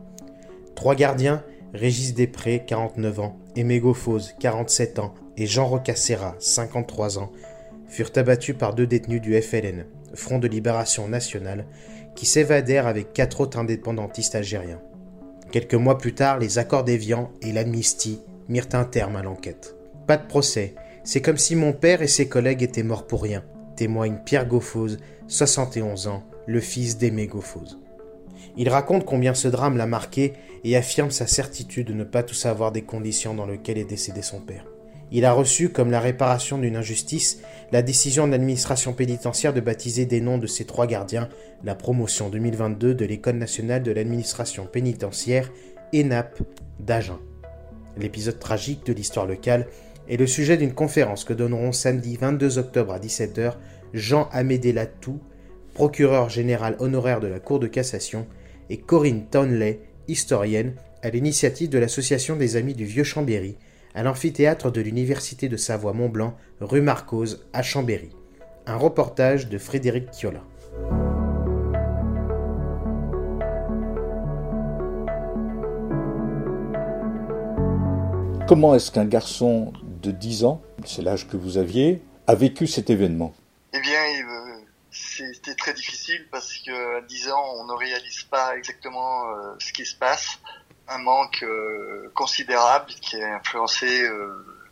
[0.73, 1.43] Trois gardiens,
[1.75, 7.31] Régis Després, 49 ans, Aimé Goffose, 47 ans, et Jean Rocasera, 53 ans,
[7.91, 9.85] furent abattus par deux détenus du FLN,
[10.15, 11.65] Front de Libération Nationale,
[12.15, 14.81] qui s'évadèrent avec quatre autres indépendantistes algériens.
[15.51, 19.75] Quelques mois plus tard, les accords d'Évian et l'amnistie mirent un terme à l'enquête.
[20.07, 23.43] Pas de procès, c'est comme si mon père et ses collègues étaient morts pour rien,
[23.75, 27.79] témoigne Pierre Goffose, 71 ans, le fils d'Aimé Goffose.
[28.55, 32.35] Il raconte combien ce drame l'a marqué et affirme sa certitude de ne pas tout
[32.35, 34.65] savoir des conditions dans lesquelles est décédé son père.
[35.11, 37.41] Il a reçu, comme la réparation d'une injustice,
[37.73, 41.27] la décision de l'administration pénitentiaire de baptiser des noms de ses trois gardiens
[41.63, 45.51] la promotion 2022 de l'École nationale de l'administration pénitentiaire
[45.93, 46.41] ENAP
[46.79, 47.19] d'Agen.
[47.97, 49.67] L'épisode tragique de l'histoire locale
[50.07, 53.55] est le sujet d'une conférence que donneront samedi 22 octobre à 17h
[53.93, 55.19] Jean Amédée Latou,
[55.73, 58.27] procureur général honoraire de la Cour de cassation,
[58.69, 63.57] et Corinne Townley, historienne, à l'initiative de l'Association des Amis du Vieux Chambéry,
[63.93, 68.09] à l'amphithéâtre de l'Université de Savoie-Mont-Blanc, rue Marcose, à Chambéry.
[68.65, 70.41] Un reportage de Frédéric Kiola.
[78.47, 82.89] Comment est-ce qu'un garçon de 10 ans, c'est l'âge que vous aviez, a vécu cet
[82.89, 83.33] événement?
[83.73, 83.99] Eh bien,
[84.91, 89.85] c'était très difficile parce qu'à 10 ans, on ne réalise pas exactement euh, ce qui
[89.85, 90.37] se passe
[90.87, 94.27] un manque euh, considérable qui a influencé euh,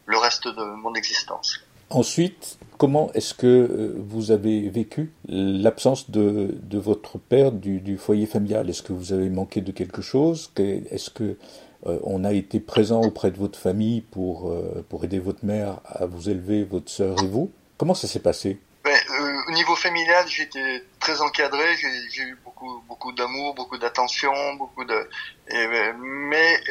[0.05, 1.59] le reste de mon existence.
[1.89, 8.25] Ensuite, comment est-ce que euh, vous avez vécu l'absence de, de, votre père du, foyer
[8.25, 8.69] familial?
[8.69, 10.51] Est-ce que vous avez manqué de quelque chose?
[10.57, 11.37] Est-ce que
[11.85, 14.53] on a été présent auprès de votre famille pour,
[14.89, 17.51] pour aider votre mère à vous élever, votre sœur et vous?
[17.77, 18.59] Comment ça s'est passé?
[19.07, 21.75] Ben, au niveau familial, j'étais très encadré.
[22.11, 25.09] J'ai eu beaucoup, beaucoup d'amour, beaucoup d'attention, beaucoup de.
[25.99, 26.61] Mais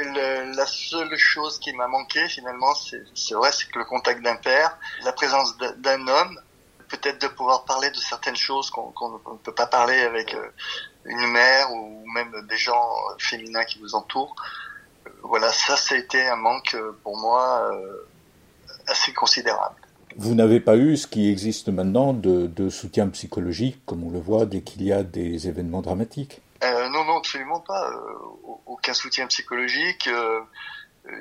[0.55, 4.77] la seule chose qui m'a manqué finalement, c'est vrai, c'est que le contact d'un père,
[5.03, 6.41] la présence d'un homme,
[6.89, 10.35] peut-être de pouvoir parler de certaines choses qu'on ne peut pas parler avec
[11.05, 14.35] une mère ou même des gens féminins qui vous entourent.
[15.23, 17.71] Voilà, ça, ça a été un manque pour moi
[18.87, 19.77] assez considérable.
[20.19, 24.47] Vous n'avez pas eu ce qui existe maintenant de, soutien psychologique, comme on le voit
[24.47, 27.89] dès qu'il y a des événements dramatiques euh, Non, non, absolument pas.
[27.89, 28.19] Euh,
[28.67, 30.09] aucun soutien psychologique.
[30.09, 30.41] Euh,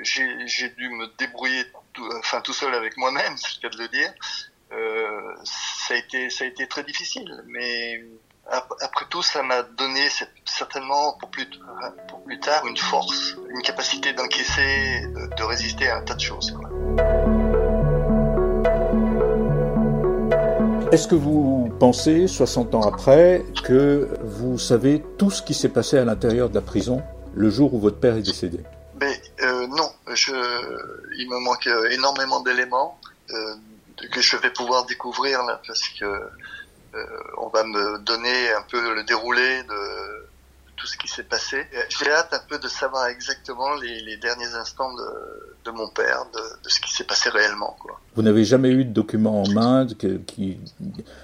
[0.02, 1.64] J'ai dû me débrouiller
[1.94, 4.12] tout, enfin, tout seul avec moi-même, c'est le cas de le dire.
[5.44, 8.04] Ça, a été, très difficile, mais
[8.50, 10.08] après tout, ça m'a donné
[10.44, 11.48] certainement pour plus,
[12.40, 15.06] tard une force, une capacité d'encaisser,
[15.38, 16.58] de, résister à un tas de choses.
[20.90, 25.98] Est-ce que vous pensez, 60 ans après, que vous savez tout ce qui s'est passé
[25.98, 27.04] à l'intérieur de la prison
[27.36, 28.60] le jour où votre père est décédé?
[29.02, 32.98] Mais euh, non, il me manque énormément d'éléments
[33.32, 33.56] euh,
[34.14, 37.06] que je vais pouvoir découvrir parce que euh,
[37.38, 40.27] on va me donner un peu le déroulé de
[40.78, 41.68] tout ce qui s'est passé.
[41.90, 46.26] J'ai hâte un peu de savoir exactement les, les derniers instants de, de mon père,
[46.34, 47.76] de, de ce qui s'est passé réellement.
[47.80, 48.00] Quoi.
[48.16, 49.86] Vous n'avez jamais eu de documents en main,
[50.28, 50.60] qui,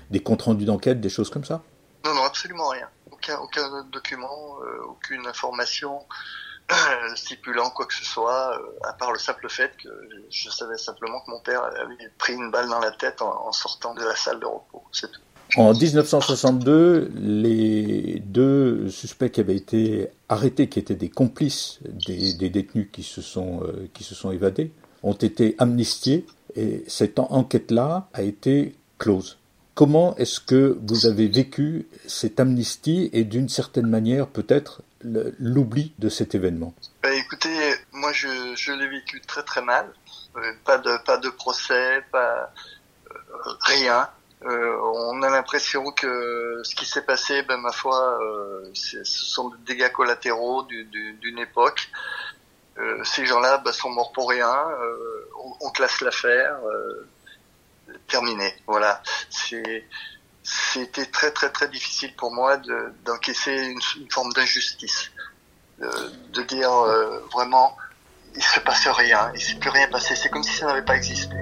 [0.09, 1.61] des comptes rendus d'enquête, des choses comme ça?
[2.03, 2.89] Non, non, absolument rien.
[3.11, 6.01] Aucun, aucun document, euh, aucune information
[6.71, 9.89] euh, stipulant quoi que ce soit, euh, à part le simple fait que
[10.29, 13.51] je savais simplement que mon père avait pris une balle dans la tête en, en
[13.51, 14.83] sortant de la salle de repos.
[14.91, 15.21] C'est tout.
[15.55, 22.87] En 1962, les deux suspects qui avaient été arrêtés, qui étaient des complices des, détenus
[22.91, 24.71] qui se, sont, euh, qui se sont évadés,
[25.03, 29.37] ont été amnistiés et cette enquête-là a été close.
[29.75, 36.09] Comment est-ce que vous avez vécu cette amnistie et d'une certaine manière peut-être l'oubli de
[36.09, 36.73] cet événement?
[37.01, 39.87] Bah, Écoutez, moi, je, je l'ai vécu très très mal.
[40.37, 42.51] Euh, pas de pas de procès, pas
[43.11, 43.15] euh,
[43.61, 44.09] rien.
[44.45, 48.19] Euh, on a l'impression que ce qui s'est passé, ben ma foi,
[48.73, 51.89] ce sont des dégâts collatéraux d'une époque.
[53.03, 54.53] ces gens-là ben, sont morts pour rien.
[55.61, 56.57] On, classe l'affaire.
[58.07, 58.53] terminé.
[58.67, 59.01] Voilà.
[59.29, 62.57] C'était très très très difficile pour moi
[63.05, 65.11] d'encaisser une, une, forme d'injustice,
[65.79, 65.89] de,
[66.33, 66.69] de, dire
[67.31, 67.77] vraiment
[68.35, 70.95] il se passe rien, il s'est plus rien passé, c'est comme si ça n'avait pas
[70.95, 71.35] existé.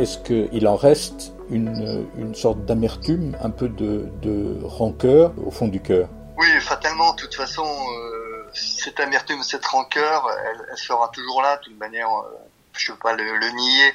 [0.00, 5.82] Est-ce qu'il en reste une, une sorte d'amertume, un peu de, rancœur au fond du
[5.82, 6.08] cœur?
[6.38, 10.26] Oui, fatalement, de toute façon, euh, cette amertume, cette rancœur,
[10.70, 12.34] elle, sera toujours là, de toute manière, euh,
[12.72, 13.94] je ne veux pas le, nier.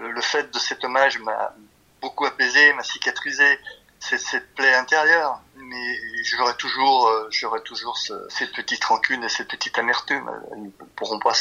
[0.00, 1.52] Le, le fait de cet hommage m'a
[2.00, 3.58] beaucoup apaisé, m'a cicatrisé,
[3.98, 5.40] c'est cette plaie intérieure
[5.72, 10.30] mais j'aurai toujours, euh, j'aurai toujours ce, cette petite rancune et cette petite amertume.
[10.52, 11.34] Elles ne pourront pas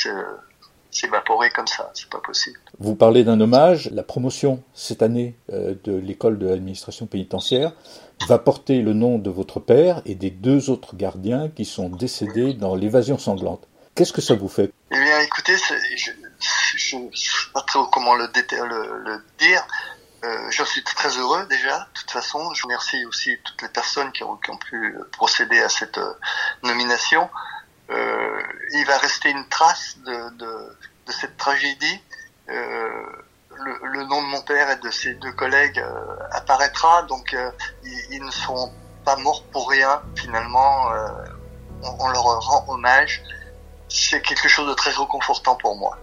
[0.91, 2.59] s'évaporer comme ça, c'est pas possible.
[2.79, 7.71] Vous parlez d'un hommage, la promotion cette année euh, de l'école de l'administration pénitentiaire
[8.27, 12.53] va porter le nom de votre père et des deux autres gardiens qui sont décédés
[12.53, 13.67] dans l'évasion sanglante.
[13.95, 14.71] Qu'est-ce que ça vous fait?
[14.91, 19.65] Eh bien, écoutez, je ne sais pas trop comment le, le, le dire,
[20.23, 21.79] euh, je suis très heureux déjà.
[21.79, 25.59] De toute façon, je remercie aussi toutes les personnes qui ont, qui ont pu procéder
[25.59, 26.13] à cette euh,
[26.63, 27.27] nomination.
[27.91, 28.41] Euh,
[28.73, 30.77] il va rester une trace de, de,
[31.07, 32.01] de cette tragédie.
[32.49, 32.89] Euh,
[33.83, 37.35] le, nom de mon père et de ses deux collègues euh, apparaîtra, donc
[37.83, 38.73] ils, ils, ne sont
[39.05, 40.01] pas morts pour rien.
[40.15, 40.87] Finalement,
[41.83, 43.21] on, on leur rend hommage.
[43.89, 45.97] C'est quelque chose de très réconfortant pour moi.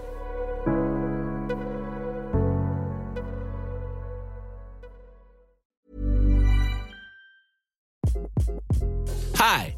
[9.41, 9.78] Hi,